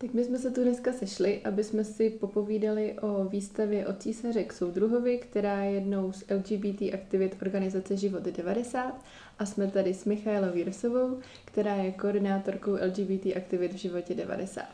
[0.00, 4.44] Tak my jsme se tu dneska sešli, aby jsme si popovídali o výstavě od císaře
[4.44, 9.04] k soudruhovi, která je jednou z LGBT aktivit organizace Život 90
[9.38, 14.64] a jsme tady s Michailou Vírsovou, která je koordinátorkou LGBT aktivit v Životě 90.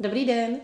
[0.00, 0.60] Dobrý den.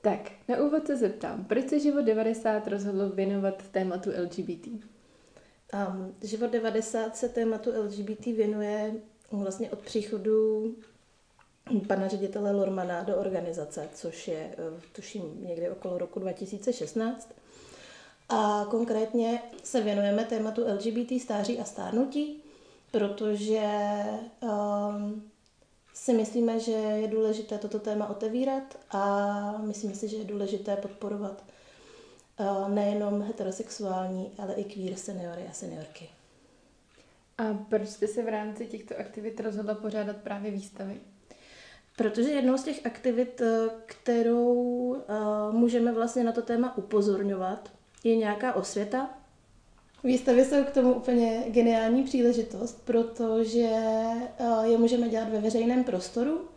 [0.00, 4.66] Tak, na úvod se zeptám, proč se Život 90 rozhodl věnovat tématu LGBT?
[4.66, 8.94] Um, Život 90 se tématu LGBT věnuje
[9.30, 10.74] vlastně od příchodu
[11.88, 17.34] pana ředitele Lormana do organizace, což je, eh, tuším, někdy okolo roku 2016.
[18.28, 22.42] A konkrétně se věnujeme tématu LGBT stáří a stárnutí,
[22.90, 23.68] protože
[24.40, 25.30] um,
[25.94, 31.44] si myslíme, že je důležité toto téma otevírat a myslíme si, že je důležité podporovat
[32.40, 36.08] uh, nejenom heterosexuální, ale i queer seniory a seniorky.
[37.38, 41.00] A proč jste se v rámci těchto aktivit rozhodla pořádat právě výstavy?
[41.96, 47.72] Protože jednou z těch aktivit, eh, kterou uh, můžeme vlastně na to téma upozorňovat,
[48.04, 49.10] je nějaká osvěta.
[50.04, 53.70] Výstavy jsou k tomu úplně geniální příležitost, protože
[54.38, 56.48] uh, je můžeme dělat ve veřejném prostoru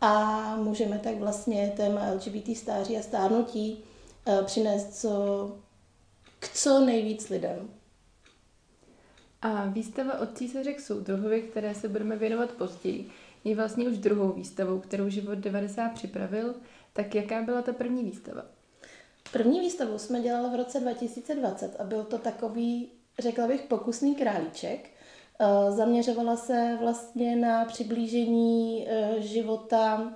[0.00, 3.84] a můžeme tak vlastně téma LGBT stáří a stárnutí
[4.24, 5.10] uh, přinést co,
[6.38, 7.70] k co nejvíc lidem.
[9.42, 13.10] A výstava od císaře k soudruhovi, které se budeme věnovat později,
[13.46, 16.54] je vlastně už druhou výstavou, kterou Život 90 připravil.
[16.92, 18.44] Tak jaká byla ta první výstava?
[19.32, 24.90] První výstavu jsme dělali v roce 2020 a byl to takový, řekla bych, pokusný králíček.
[25.40, 30.12] Eh, zaměřovala se vlastně na přiblížení eh, života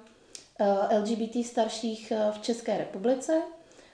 [0.60, 3.42] eh, LGBT starších v České republice.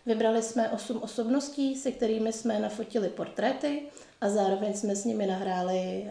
[0.07, 3.83] Vybrali jsme osm osobností, se kterými jsme nafotili portréty
[4.21, 6.07] a zároveň jsme s nimi nahráli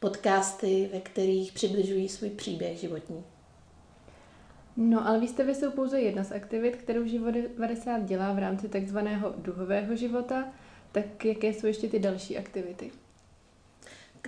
[0.00, 3.24] podcasty, ve kterých přibližují svůj příběh životní.
[4.76, 9.34] No, ale výstavy jsou pouze jedna z aktivit, kterou Život 90 dělá v rámci takzvaného
[9.36, 10.52] duhového života.
[10.92, 12.90] Tak jaké jsou ještě ty další aktivity?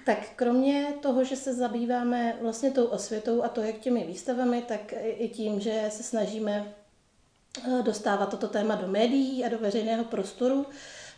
[0.06, 4.94] Tak kromě toho, že se zabýváme vlastně tou osvětou a to, jak těmi výstavami, tak
[5.02, 6.74] i tím, že se snažíme
[7.58, 10.66] eh, dostávat toto téma do médií a do veřejného prostoru,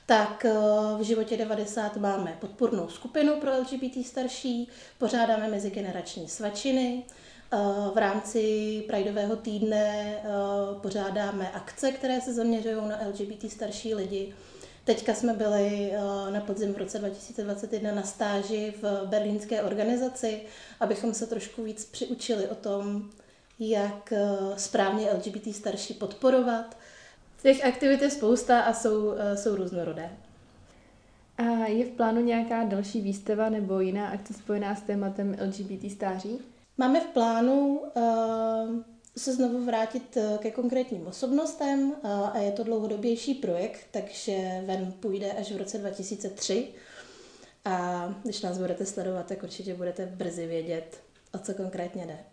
[0.06, 0.52] tak eh,
[0.98, 7.02] v životě 90 máme podpornou skupinu pro LGBT starší, pořádáme mezigenerační svačiny,
[7.52, 7.56] eh,
[7.94, 10.28] v rámci Prideového týdne eh,
[10.80, 14.34] pořádáme akce, které se zaměřují na LGBT starší lidi.
[14.84, 15.92] Teďka jsme byli
[16.30, 20.40] na podzim v roce 2021 na stáži v berlínské organizaci,
[20.80, 23.10] abychom se trošku víc přiučili o tom,
[23.58, 24.12] jak
[24.56, 26.76] správně LGBT starší podporovat
[27.44, 30.10] Těch aktivit je spousta a jsou, uh, jsou různorodé.
[31.36, 36.38] A je v plánu nějaká další výstava nebo jiná akce spojená s tématem LGBT stáří?
[36.78, 38.82] Máme v plánu uh,
[39.16, 44.92] se znovu vrátit eh, ke konkrétním osobnostem uh, a je to dlouhodobější projekt, takže ven
[44.92, 46.68] půjde až v roce 2003.
[47.64, 51.00] A když nás budete sledovat, tak určitě budete brzy vědět,
[51.34, 52.24] o co konkrétně jde.